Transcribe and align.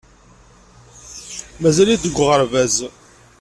Mazal-it 1.61 2.03
deg 2.05 2.15
uɣerbaz. 2.23 2.75